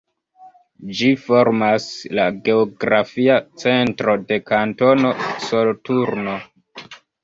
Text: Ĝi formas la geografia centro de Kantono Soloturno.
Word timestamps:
Ĝi 0.99 1.09
formas 1.25 1.85
la 2.21 2.25
geografia 2.49 3.39
centro 3.67 4.19
de 4.27 4.43
Kantono 4.51 5.17
Soloturno. 5.49 6.41